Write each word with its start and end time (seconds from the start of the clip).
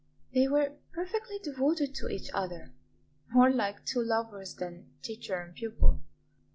They 0.33 0.47
were 0.47 0.77
perfectly 0.93 1.37
devoted 1.37 1.93
to 1.93 2.07
each 2.09 2.31
other; 2.33 2.73
more 3.33 3.51
like 3.51 3.85
two 3.85 4.01
lovers 4.01 4.55
than 4.55 4.89
teacher 5.03 5.35
and 5.35 5.53
pupil. 5.53 6.01